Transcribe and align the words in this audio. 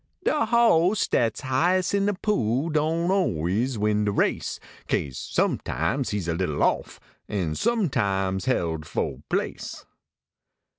I)e 0.25 0.31
boss 0.47 1.07
dat 1.07 1.35
shighes 1.37 1.93
in 1.93 2.07
de 2.07 2.15
pool 2.15 2.69
Doan 2.69 3.11
always 3.11 3.77
win 3.77 4.03
de 4.05 4.11
race, 4.11 4.59
Kase 4.87 5.19
sometimes 5.19 6.09
he 6.09 6.17
s 6.17 6.27
a 6.27 6.33
little 6.33 6.63
off, 6.63 6.99
An 7.29 7.53
sometimes 7.53 8.45
held 8.45 8.87
fo 8.87 9.21
place. 9.29 9.85